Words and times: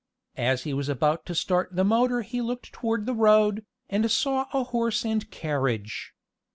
As 0.37 0.63
he 0.63 0.73
was 0.73 0.89
about 0.89 1.27
to 1.27 1.35
start 1.35 1.75
the 1.75 1.83
motor 1.83 2.23
he 2.23 2.41
looked 2.41 2.73
toward 2.73 3.05
the 3.05 3.13
road, 3.13 3.63
and 3.87 4.09
saw 4.09 4.47
a 4.51 4.63
horse 4.63 5.05
and 5.05 5.29
carriage. 5.29 6.15